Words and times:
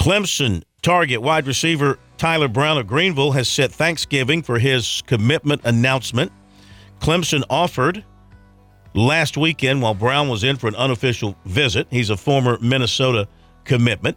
Clemson 0.00 0.62
target 0.80 1.20
wide 1.20 1.46
receiver 1.46 1.98
Tyler 2.16 2.48
Brown 2.48 2.78
of 2.78 2.86
Greenville 2.86 3.32
has 3.32 3.50
set 3.50 3.70
Thanksgiving 3.70 4.42
for 4.42 4.58
his 4.58 5.02
commitment 5.06 5.60
announcement. 5.64 6.32
Clemson 7.00 7.44
offered 7.50 8.02
last 8.94 9.36
weekend 9.36 9.82
while 9.82 9.92
Brown 9.92 10.30
was 10.30 10.42
in 10.42 10.56
for 10.56 10.68
an 10.68 10.74
unofficial 10.76 11.36
visit. 11.44 11.86
He's 11.90 12.08
a 12.08 12.16
former 12.16 12.56
Minnesota 12.62 13.28
commitment. 13.64 14.16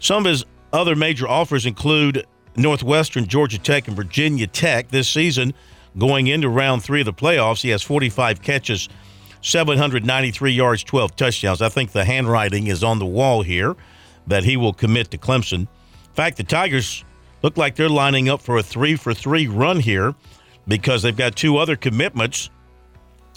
Some 0.00 0.26
of 0.26 0.30
his 0.30 0.44
other 0.70 0.94
major 0.94 1.26
offers 1.26 1.64
include 1.64 2.26
Northwestern, 2.56 3.26
Georgia 3.26 3.58
Tech, 3.58 3.88
and 3.88 3.96
Virginia 3.96 4.46
Tech 4.46 4.88
this 4.88 5.08
season. 5.08 5.54
Going 5.96 6.26
into 6.26 6.50
round 6.50 6.84
three 6.84 7.00
of 7.00 7.06
the 7.06 7.14
playoffs, 7.14 7.62
he 7.62 7.70
has 7.70 7.82
45 7.82 8.42
catches, 8.42 8.90
793 9.40 10.52
yards, 10.52 10.84
12 10.84 11.16
touchdowns. 11.16 11.62
I 11.62 11.70
think 11.70 11.92
the 11.92 12.04
handwriting 12.04 12.66
is 12.66 12.84
on 12.84 12.98
the 12.98 13.06
wall 13.06 13.40
here 13.40 13.76
that 14.26 14.44
he 14.44 14.56
will 14.56 14.72
commit 14.72 15.10
to 15.10 15.18
Clemson. 15.18 15.60
In 15.60 16.14
fact, 16.14 16.36
the 16.36 16.44
Tigers 16.44 17.04
look 17.42 17.56
like 17.56 17.76
they're 17.76 17.88
lining 17.88 18.28
up 18.28 18.40
for 18.40 18.58
a 18.58 18.62
three 18.62 18.96
for 18.96 19.14
three 19.14 19.46
run 19.46 19.80
here 19.80 20.14
because 20.68 21.02
they've 21.02 21.16
got 21.16 21.36
two 21.36 21.56
other 21.56 21.76
commitments 21.76 22.50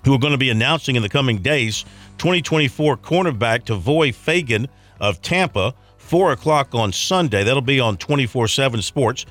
who 0.05 0.13
are 0.13 0.19
going 0.19 0.31
to 0.33 0.37
be 0.37 0.49
announcing 0.49 0.95
in 0.95 1.01
the 1.01 1.09
coming 1.09 1.37
days 1.37 1.85
2024 2.17 2.97
cornerback 2.97 3.63
Tavoy 3.63 4.13
Feagin 4.13 4.67
of 4.99 5.21
Tampa, 5.21 5.73
4 5.97 6.33
o'clock 6.33 6.75
on 6.75 6.91
Sunday. 6.91 7.43
That'll 7.43 7.61
be 7.61 7.79
on 7.79 7.97
24 7.97 8.47
7 8.47 8.81
Sports. 8.81 9.25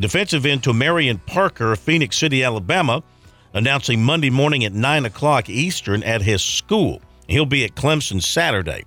Defensive 0.00 0.44
end 0.44 0.64
to 0.64 0.72
Marion 0.72 1.18
Parker 1.18 1.72
of 1.72 1.78
Phenix 1.78 2.16
City, 2.16 2.42
Alabama, 2.42 3.02
announcing 3.52 4.02
Monday 4.02 4.30
morning 4.30 4.64
at 4.64 4.72
9 4.72 5.04
o'clock 5.04 5.48
Eastern 5.48 6.02
at 6.02 6.22
his 6.22 6.42
school. 6.42 7.00
He'll 7.28 7.46
be 7.46 7.64
at 7.64 7.74
Clemson 7.74 8.20
Saturday. 8.20 8.84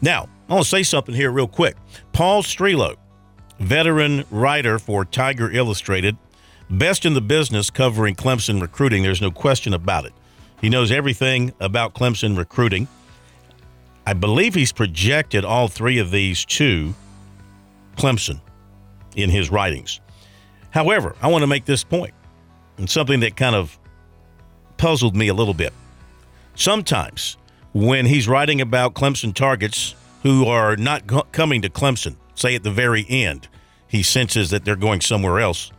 Now, 0.00 0.28
I 0.48 0.54
want 0.54 0.64
to 0.64 0.70
say 0.70 0.82
something 0.82 1.14
here 1.14 1.30
real 1.30 1.46
quick. 1.46 1.76
Paul 2.12 2.42
Strelow, 2.42 2.96
veteran 3.58 4.24
writer 4.30 4.78
for 4.78 5.04
Tiger 5.04 5.50
Illustrated, 5.50 6.16
best 6.70 7.04
in 7.04 7.12
the 7.12 7.20
business 7.20 7.68
covering 7.70 8.14
Clemson 8.14 8.60
recruiting. 8.60 9.02
There's 9.02 9.20
no 9.20 9.30
question 9.30 9.74
about 9.74 10.06
it. 10.06 10.14
He 10.60 10.70
knows 10.70 10.90
everything 10.90 11.52
about 11.60 11.94
Clemson 11.94 12.36
recruiting. 12.36 12.88
I 14.06 14.14
believe 14.14 14.54
he's 14.54 14.72
projected 14.72 15.44
all 15.44 15.68
three 15.68 15.98
of 15.98 16.10
these 16.10 16.46
to 16.46 16.94
Clemson 17.96 18.40
in 19.16 19.28
his 19.28 19.50
writings. 19.50 20.00
However, 20.70 21.14
I 21.20 21.28
want 21.28 21.42
to 21.42 21.46
make 21.46 21.66
this 21.66 21.84
point, 21.84 22.14
and 22.78 22.88
something 22.88 23.20
that 23.20 23.36
kind 23.36 23.54
of 23.54 23.78
puzzled 24.78 25.14
me 25.14 25.28
a 25.28 25.34
little 25.34 25.54
bit. 25.54 25.74
Sometimes 26.54 27.36
when 27.74 28.06
he's 28.06 28.26
writing 28.26 28.62
about 28.62 28.94
Clemson 28.94 29.34
targets 29.34 29.94
who 30.22 30.46
are 30.46 30.76
not 30.76 31.06
co- 31.06 31.26
coming 31.32 31.62
to 31.62 31.68
Clemson, 31.68 32.16
say 32.34 32.54
at 32.54 32.62
the 32.62 32.70
very 32.70 33.06
end, 33.08 33.48
he 33.86 34.02
senses 34.02 34.50
that 34.50 34.64
they're 34.64 34.76
going 34.76 35.00
somewhere 35.00 35.40
else. 35.40 35.72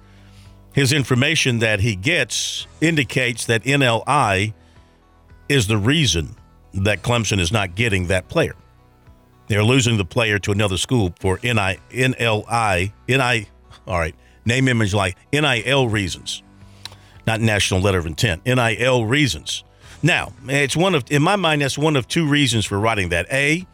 His 0.73 0.93
information 0.93 1.59
that 1.59 1.79
he 1.79 1.95
gets 1.95 2.67
indicates 2.81 3.45
that 3.45 3.63
NLI 3.63 4.53
is 5.47 5.67
the 5.67 5.77
reason 5.77 6.35
that 6.73 7.01
Clemson 7.01 7.39
is 7.39 7.51
not 7.51 7.75
getting 7.75 8.07
that 8.07 8.29
player. 8.29 8.55
They're 9.47 9.63
losing 9.63 9.97
the 9.97 10.05
player 10.05 10.37
to 10.39 10.51
another 10.51 10.77
school 10.77 11.13
for 11.19 11.39
NI, 11.43 11.79
NLI, 11.89 12.91
NI, 13.07 13.47
all 13.87 13.99
right, 13.99 14.15
name, 14.45 14.67
image, 14.67 14.93
like 14.93 15.17
NIL 15.33 15.89
reasons, 15.89 16.43
not 17.25 17.41
national 17.41 17.81
letter 17.81 17.97
of 17.97 18.05
intent, 18.05 18.45
NIL 18.45 19.05
reasons. 19.05 19.63
Now, 20.03 20.31
it's 20.47 20.77
one 20.77 20.93
of, 20.95 21.03
in 21.09 21.23
my 21.23 21.35
mind, 21.35 21.61
that's 21.61 21.77
one 21.77 21.95
of 21.95 22.07
two 22.07 22.27
reasons 22.27 22.65
for 22.65 22.79
writing 22.79 23.09
that. 23.09 23.25
A, 23.33 23.65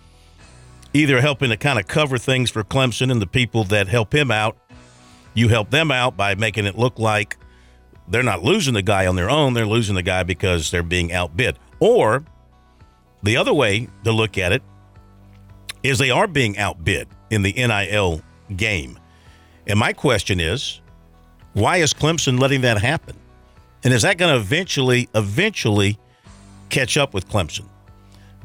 either 0.96 1.20
helping 1.20 1.50
to 1.50 1.58
kind 1.58 1.78
of 1.78 1.88
cover 1.88 2.18
things 2.18 2.50
for 2.50 2.64
Clemson 2.64 3.12
and 3.12 3.22
the 3.22 3.28
people 3.28 3.66
that 3.66 3.90
help 3.90 4.16
him 4.16 4.32
out. 4.32 4.58
You 5.34 5.50
help 5.50 5.70
them 5.70 5.92
out 5.92 6.16
by 6.16 6.36
making 6.36 6.66
it 6.66 6.78
look 6.78 6.98
like 6.98 7.38
they're 8.08 8.24
not 8.24 8.44
losing 8.44 8.74
the 8.74 8.82
guy 8.82 9.06
on 9.06 9.18
their 9.18 9.30
own, 9.30 9.54
they're 9.54 9.66
losing 9.66 9.96
the 9.96 10.04
guy 10.04 10.24
because 10.24 10.72
they're 10.72 10.84
being 10.84 11.12
outbid. 11.12 11.60
Or 11.82 12.24
the 13.24 13.36
other 13.36 13.54
way 13.54 13.90
to 14.06 14.14
look 14.14 14.38
at 14.38 14.54
it 14.54 14.64
is 15.84 15.98
they 15.98 16.12
are 16.12 16.28
being 16.28 16.58
outbid 16.58 17.10
in 17.30 17.42
the 17.42 17.52
NIL 17.52 18.22
game. 18.56 18.98
And 19.68 19.78
my 19.78 19.92
question 19.92 20.40
is, 20.40 20.80
why 21.54 21.78
is 21.78 21.94
Clemson 21.94 22.40
letting 22.40 22.62
that 22.62 22.82
happen? 22.82 23.18
And 23.84 23.94
is 23.94 24.04
that 24.04 24.18
going 24.18 24.34
to 24.34 24.40
eventually, 24.40 25.10
eventually 25.14 26.00
catch 26.70 26.96
up 26.96 27.14
with 27.14 27.28
Clemson? 27.28 27.68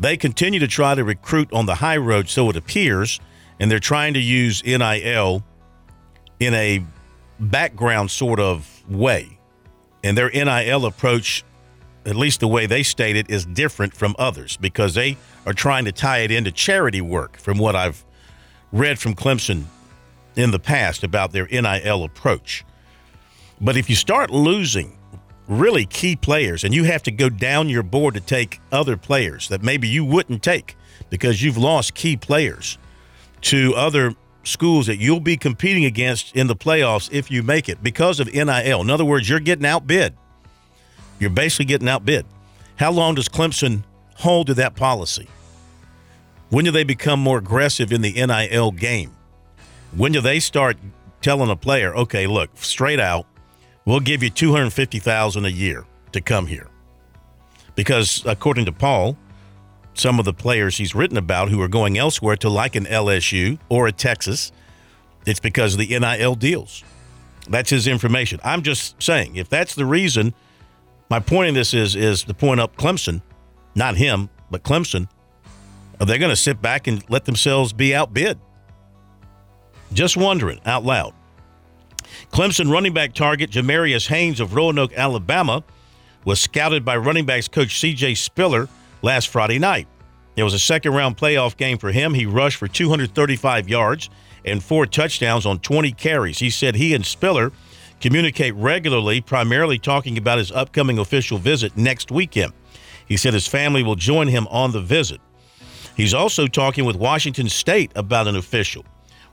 They 0.01 0.17
continue 0.17 0.59
to 0.59 0.67
try 0.67 0.95
to 0.97 1.05
recruit 1.05 1.53
on 1.53 1.67
the 1.67 1.77
high 1.77 1.99
road, 1.99 2.29
so 2.29 2.51
it 2.51 2.57
appears, 2.57 3.21
and 3.61 3.71
they're 3.71 3.79
trying 3.79 4.15
to 4.15 4.21
use 4.21 4.65
NIL 4.65 5.45
in 6.41 6.55
a 6.55 6.85
background 7.39 8.11
sort 8.11 8.41
of 8.41 8.83
way. 8.91 9.39
And 10.03 10.17
their 10.17 10.31
NIL 10.31 10.87
approach 10.87 11.45
at 12.05 12.17
least 12.17 12.41
the 12.41 12.49
way 12.49 12.67
they 12.67 12.83
state 12.83 13.17
it, 13.17 13.31
is 13.31 13.45
different 13.45 13.95
from 13.95 14.15
others 14.19 14.57
because 14.57 14.95
they 14.95 15.17
are 15.47 15.53
trying 15.53 15.85
to 15.85 15.93
tie 15.93 16.19
it 16.19 16.31
into 16.31 16.51
charity 16.51 17.01
work, 17.01 17.39
from 17.39 17.59
what 17.59 17.77
I've 17.77 18.05
read 18.73 18.99
from 18.99 19.15
Clemson 19.15 19.65
in 20.37 20.51
the 20.51 20.59
past 20.59 21.05
about 21.05 21.33
their 21.33 21.47
NIL 21.47 22.05
approach. 22.05 22.65
But 23.61 23.77
if 23.77 23.91
you 23.91 23.97
start 23.97 24.31
losing 24.31 24.97
really 25.51 25.85
key 25.85 26.17
players 26.17 26.65
and 26.65 26.73
you 26.73 26.85
have 26.85 27.03
to 27.03 27.11
go 27.11 27.29
down 27.29 27.69
your 27.69 27.83
board 27.83 28.15
to 28.15 28.21
take 28.21 28.61
other 28.73 28.97
players 28.97 29.49
that 29.49 29.63
maybe 29.63 29.89
you 29.89 30.05
wouldn't 30.05 30.43
take 30.43 30.77
because 31.11 31.43
you've 31.43 31.59
lost 31.59 31.95
key 31.95 32.17
players 32.17 32.79
to 33.41 33.75
other 33.77 34.15
schools 34.45 34.87
that 34.87 34.97
you'll 34.97 35.21
be 35.21 35.37
competing 35.37 35.85
against 35.85 36.35
in 36.35 36.47
the 36.47 36.57
playoffs 36.57 37.13
if 37.13 37.31
you 37.31 37.43
make 37.43 37.69
it 37.69 37.83
because 37.83 38.21
of 38.21 38.33
NIL. 38.33 38.81
In 38.81 38.89
other 38.89 39.05
words, 39.05 39.29
you're 39.29 39.41
getting 39.41 39.67
outbid 39.67 40.15
you're 41.21 41.31
basically 41.31 41.67
getting 41.67 41.89
outbid. 41.89 42.27
How 42.77 42.91
long 42.91 43.15
does 43.15 43.29
Clemson 43.29 43.85
hold 44.17 44.49
to 44.49 44.55
that 44.55 44.75
policy? 44.75 45.29
When 46.49 46.65
do 46.65 46.73
they 46.73 46.83
become 46.83 47.21
more 47.21 47.39
aggressive 47.39 47.93
in 47.93 48.01
the 48.01 48.13
NIL 48.13 48.73
game? 48.73 49.15
When 49.93 50.11
do 50.11 50.21
they 50.21 50.41
start 50.41 50.79
telling 51.21 51.51
a 51.51 51.57
player, 51.57 51.95
okay, 51.95 52.27
look, 52.27 52.51
straight 52.55 52.99
out, 52.99 53.27
we'll 53.91 54.01
give 54.01 54.23
you 54.23 54.31
250,000 54.31 55.45
a 55.45 55.49
year 55.49 55.85
to 56.13 56.21
come 56.21 56.47
here? 56.47 56.69
Because 57.75 58.23
according 58.27 58.65
to 58.67 58.73
Paul, 58.73 59.17
some 59.95 60.19
of 60.19 60.25
the 60.25 60.33
players 60.33 60.77
he's 60.77 60.95
written 60.95 61.17
about 61.17 61.49
who 61.49 61.61
are 61.61 61.69
going 61.69 61.99
elsewhere 61.99 62.37
to 62.37 62.49
like 62.49 62.77
an 62.77 62.85
LSU 62.85 63.59
or 63.69 63.87
a 63.87 63.93
Texas, 63.93 64.53
it's 65.27 65.41
because 65.41 65.75
of 65.75 65.81
the 65.81 65.99
NIL 65.99 66.35
deals. 66.35 66.85
That's 67.49 67.71
his 67.71 67.87
information. 67.87 68.41
I'm 68.45 68.63
just 68.63 69.03
saying, 69.03 69.37
if 69.37 69.49
that's 69.49 69.75
the 69.75 69.87
reason– 69.87 70.35
my 71.11 71.19
point 71.19 71.49
in 71.49 71.55
this 71.55 71.75
is 71.75 71.97
is 71.97 72.23
to 72.23 72.35
point 72.35 72.61
up 72.61 72.77
Clemson, 72.77 73.21
not 73.75 73.97
him, 73.97 74.31
but 74.49 74.63
Clemson. 74.63 75.09
Are 75.99 76.07
they 76.07 76.17
going 76.19 76.31
to 76.31 76.37
sit 76.37 76.63
back 76.63 76.87
and 76.87 77.05
let 77.11 77.25
themselves 77.25 77.73
be 77.73 77.95
outbid? 77.95 78.39
Just 79.93 80.17
wondering 80.17 80.61
out 80.65 80.85
loud. 80.85 81.13
Clemson 82.33 82.71
running 82.71 82.93
back 82.93 83.15
target 83.15 83.51
Jamarius 83.51 84.09
Haynes 84.09 84.41
of 84.41 84.55
Roanoke, 84.55 84.93
Alabama, 84.95 85.65
was 86.25 86.41
scouted 86.41 86.85
by 86.85 86.97
running 86.97 87.27
backs 87.27 87.49
coach 87.49 87.79
C.J. 87.81 88.15
Spiller 88.15 88.69
last 89.03 89.29
Friday 89.29 89.59
night. 89.59 89.89
It 90.37 90.43
was 90.43 90.55
a 90.55 90.59
second 90.59 90.93
round 90.93 91.17
playoff 91.17 91.57
game 91.57 91.79
for 91.79 91.91
him. 91.91 92.15
He 92.15 92.27
rushed 92.27 92.57
for 92.57 92.69
235 92.69 93.69
yards 93.69 94.11
and 94.45 94.63
four 94.63 94.87
touchdowns 94.87 95.45
on 95.45 95.59
20 95.59 95.93
carries. 95.93 96.39
He 96.39 96.51
said 96.51 96.75
he 96.75 96.95
and 96.95 97.05
Spiller 97.05 97.53
communicate 98.01 98.55
regularly, 98.55 99.21
primarily 99.21 99.79
talking 99.79 100.17
about 100.17 100.39
his 100.39 100.51
upcoming 100.53 100.99
official 100.99 101.39
visit 101.39 101.77
next 101.77 102.11
weekend. 102.11 102.53
He 103.07 103.17
said 103.17 103.35
his 103.35 103.47
family 103.47 103.83
will 103.83 103.97
join 103.97 104.29
him 104.29 104.47
on 104.49 104.73
the 104.73 104.81
visit. 104.81 105.21
He's 105.97 106.15
also 106.15 106.47
talking 106.47 106.85
with 106.85 106.97
Washington 106.97 107.49
State 107.49 107.93
about 107.95 108.27
an 108.27 108.37
official. 108.37 108.85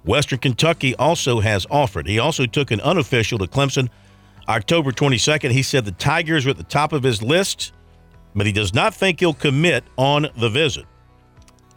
Western 0.08 0.40
Kentucky 0.40 0.96
also 0.96 1.42
has 1.42 1.68
offered. 1.70 2.08
He 2.08 2.18
also 2.18 2.46
took 2.46 2.72
an 2.72 2.80
unofficial 2.82 3.38
to 3.40 3.46
Clemson 3.46 3.90
October 4.48 4.92
22nd. 4.92 5.52
He 5.52 5.62
said 5.62 5.84
the 5.84 5.92
Tigers 5.92 6.48
are 6.48 6.52
at 6.52 6.58
the 6.58 6.64
top 6.64 6.94
of 6.94 7.04
his 7.04 7.22
list, 7.22 7.74
but 8.34 8.46
he 8.46 8.54
does 8.54 8.74
not 8.74 8.96
think 8.96 9.20
he'll 9.20 9.34
commit 9.34 9.84
on 9.98 10.28
the 10.38 10.50
visit. 10.50 10.86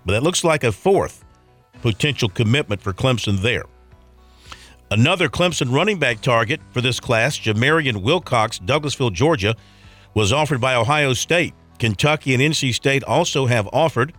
But 0.06 0.12
that 0.12 0.22
looks 0.22 0.44
like 0.44 0.62
a 0.62 0.70
fourth 0.70 1.24
potential 1.82 2.28
commitment 2.28 2.80
for 2.80 2.92
Clemson 2.92 3.40
there. 3.40 3.64
Another 4.92 5.28
Clemson 5.28 5.72
running 5.72 5.98
back 5.98 6.20
target 6.20 6.60
for 6.70 6.80
this 6.80 7.00
class, 7.00 7.36
Jamarian 7.36 8.02
Wilcox, 8.02 8.58
Douglasville, 8.60 9.12
Georgia, 9.12 9.56
was 10.14 10.32
offered 10.32 10.60
by 10.60 10.74
Ohio 10.74 11.14
State. 11.14 11.54
Kentucky 11.78 12.34
and 12.34 12.42
NC 12.42 12.74
State 12.74 13.02
also 13.04 13.46
have 13.46 13.68
offered. 13.72 14.12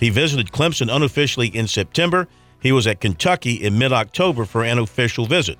He 0.00 0.10
visited 0.10 0.50
Clemson 0.50 0.94
unofficially 0.94 1.48
in 1.48 1.68
September. 1.68 2.26
He 2.64 2.72
was 2.72 2.86
at 2.86 3.00
Kentucky 3.00 3.52
in 3.52 3.78
mid 3.78 3.92
October 3.92 4.46
for 4.46 4.64
an 4.64 4.78
official 4.78 5.26
visit. 5.26 5.58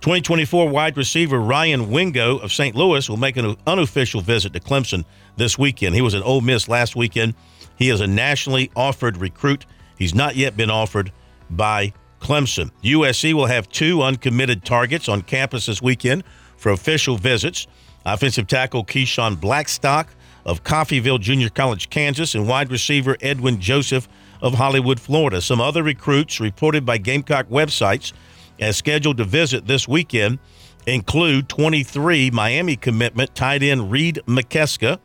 2024 0.00 0.68
wide 0.68 0.96
receiver 0.96 1.40
Ryan 1.40 1.90
Wingo 1.90 2.38
of 2.38 2.52
St. 2.52 2.76
Louis 2.76 3.08
will 3.08 3.16
make 3.16 3.36
an 3.36 3.56
unofficial 3.66 4.20
visit 4.20 4.52
to 4.52 4.60
Clemson 4.60 5.04
this 5.36 5.58
weekend. 5.58 5.96
He 5.96 6.00
was 6.00 6.14
at 6.14 6.22
Ole 6.22 6.40
Miss 6.40 6.68
last 6.68 6.94
weekend. 6.94 7.34
He 7.76 7.90
is 7.90 8.00
a 8.00 8.06
nationally 8.06 8.70
offered 8.76 9.16
recruit. 9.16 9.66
He's 9.98 10.14
not 10.14 10.36
yet 10.36 10.56
been 10.56 10.70
offered 10.70 11.10
by 11.50 11.92
Clemson. 12.20 12.70
USC 12.84 13.32
will 13.32 13.46
have 13.46 13.68
two 13.68 14.02
uncommitted 14.02 14.64
targets 14.64 15.08
on 15.08 15.22
campus 15.22 15.66
this 15.66 15.82
weekend 15.82 16.22
for 16.56 16.70
official 16.70 17.16
visits. 17.16 17.66
Offensive 18.06 18.46
tackle 18.46 18.84
Keyshawn 18.84 19.40
Blackstock 19.40 20.14
of 20.44 20.62
Coffeyville 20.62 21.20
Junior 21.20 21.48
College, 21.48 21.90
Kansas, 21.90 22.36
and 22.36 22.46
wide 22.46 22.70
receiver 22.70 23.16
Edwin 23.20 23.60
Joseph 23.60 24.08
of 24.42 24.54
Hollywood, 24.54 25.00
Florida. 25.00 25.40
Some 25.40 25.60
other 25.60 25.82
recruits 25.82 26.40
reported 26.40 26.84
by 26.84 26.98
Gamecock 26.98 27.48
websites 27.48 28.12
as 28.60 28.76
scheduled 28.76 29.16
to 29.16 29.24
visit 29.24 29.66
this 29.66 29.88
weekend 29.88 30.38
include 30.86 31.48
23 31.48 32.30
Miami 32.32 32.76
commitment 32.76 33.34
tight 33.34 33.62
end 33.62 33.90
Reid 33.90 34.20
Mikeska. 34.26 34.98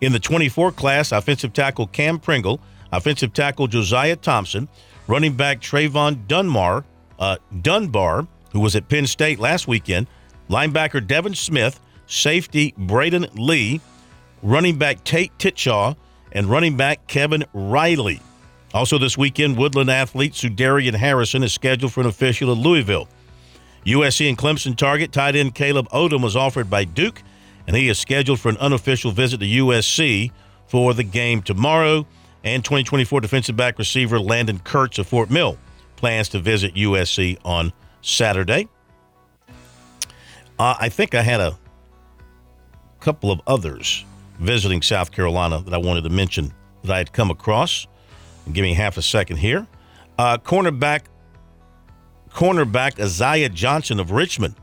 In 0.00 0.12
the 0.12 0.18
24 0.18 0.72
class, 0.72 1.12
offensive 1.12 1.52
tackle 1.52 1.86
Cam 1.88 2.18
Pringle, 2.18 2.60
offensive 2.92 3.32
tackle 3.32 3.66
Josiah 3.66 4.16
Thompson, 4.16 4.68
running 5.06 5.34
back 5.34 5.60
Trayvon 5.60 6.26
Dunbar, 6.26 6.84
uh, 7.18 7.36
Dunbar, 7.62 8.26
who 8.52 8.60
was 8.60 8.76
at 8.76 8.88
Penn 8.88 9.06
State 9.06 9.38
last 9.38 9.68
weekend, 9.68 10.06
linebacker 10.48 11.04
Devin 11.04 11.34
Smith, 11.34 11.80
safety 12.06 12.74
Braden 12.78 13.26
Lee, 13.34 13.80
running 14.42 14.78
back 14.78 15.02
Tate 15.04 15.36
Titshaw, 15.38 15.96
and 16.32 16.46
running 16.46 16.76
back 16.76 17.06
Kevin 17.06 17.44
Riley. 17.52 18.20
Also 18.74 18.98
this 18.98 19.16
weekend, 19.16 19.56
Woodland 19.56 19.90
athlete 19.90 20.32
Sudarian 20.32 20.94
Harrison 20.94 21.42
is 21.42 21.52
scheduled 21.52 21.92
for 21.92 22.00
an 22.00 22.06
official 22.06 22.52
at 22.52 22.58
Louisville. 22.58 23.08
USC 23.84 24.28
and 24.28 24.36
Clemson 24.36 24.76
target 24.76 25.12
tight 25.12 25.34
end 25.34 25.54
Caleb 25.54 25.88
Odom 25.88 26.22
was 26.22 26.36
offered 26.36 26.68
by 26.68 26.84
Duke, 26.84 27.22
and 27.66 27.74
he 27.74 27.88
is 27.88 27.98
scheduled 27.98 28.40
for 28.40 28.50
an 28.50 28.58
unofficial 28.58 29.10
visit 29.10 29.40
to 29.40 29.46
USC 29.46 30.30
for 30.66 30.92
the 30.92 31.04
game 31.04 31.40
tomorrow. 31.42 32.06
And 32.44 32.64
2024 32.64 33.20
defensive 33.20 33.56
back 33.56 33.78
receiver 33.78 34.20
Landon 34.20 34.58
Kurtz 34.60 34.98
of 34.98 35.06
Fort 35.06 35.30
Mill 35.30 35.58
plans 35.96 36.28
to 36.30 36.38
visit 36.38 36.74
USC 36.74 37.38
on 37.44 37.72
Saturday. 38.02 38.68
Uh, 40.58 40.74
I 40.78 40.88
think 40.88 41.14
I 41.14 41.22
had 41.22 41.40
a 41.40 41.58
couple 43.00 43.30
of 43.30 43.40
others 43.46 44.04
visiting 44.38 44.82
South 44.82 45.10
Carolina 45.10 45.60
that 45.62 45.74
I 45.74 45.78
wanted 45.78 46.04
to 46.04 46.10
mention 46.10 46.52
that 46.82 46.92
I 46.92 46.98
had 46.98 47.12
come 47.12 47.30
across. 47.30 47.86
Give 48.52 48.62
me 48.62 48.74
half 48.74 48.96
a 48.96 49.02
second 49.02 49.38
here. 49.38 49.66
Uh, 50.18 50.38
cornerback, 50.38 51.02
cornerback 52.30 53.00
Isaiah 53.00 53.48
Johnson 53.48 54.00
of 54.00 54.10
Richmond 54.10 54.54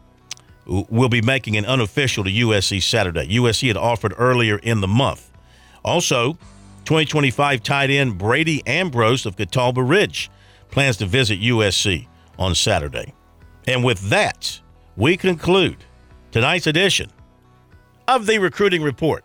will 0.66 1.10
be 1.10 1.22
making 1.22 1.58
an 1.58 1.66
unofficial 1.66 2.24
to 2.24 2.30
USC 2.30 2.82
Saturday. 2.82 3.28
USC 3.38 3.68
had 3.68 3.78
offered 3.78 4.14
earlier 4.18 4.58
in 4.58 4.82
the 4.82 4.88
month. 4.88 5.32
Also, 5.84 6.34
2025 6.86 7.62
tight 7.64 7.90
end 7.90 8.18
Brady 8.18 8.66
Ambrose 8.66 9.26
of 9.26 9.38
Catawba 9.38 9.84
Ridge 9.84 10.30
plans 10.72 10.98
to 10.98 11.06
visit 11.06 11.40
USC 11.40 12.08
on 12.40 12.56
Saturday. 12.56 13.14
And 13.68 13.84
with 13.84 14.10
that, 14.10 14.60
we 14.98 15.18
conclude 15.18 15.78
tonight's 16.32 16.68
edition 16.68 17.10
of 18.08 18.26
the 18.26 18.40
Recruiting 18.40 18.84
Report, 18.84 19.24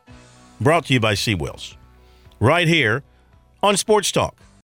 brought 0.61 0.87
to 0.87 0.95
you 0.95 1.01
by 1.01 1.15
Seawells, 1.15 1.77
right 2.39 2.69
here 2.69 3.03
on 3.63 3.77
Sports 3.77 4.13
Talk 4.13 4.37